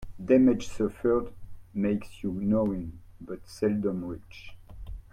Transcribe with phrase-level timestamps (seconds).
[0.25, 1.31] Damage suffered
[1.75, 4.55] makes you knowing, but seldom rich.